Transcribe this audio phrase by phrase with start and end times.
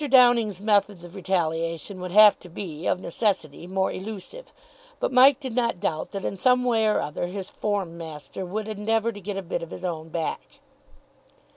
[0.09, 4.51] Downing's methods of retaliation would have to be, of necessity, more elusive;
[4.99, 8.67] but Mike did not doubt that in some way or other his form master would
[8.67, 10.59] endeavour to get a bit of his own back.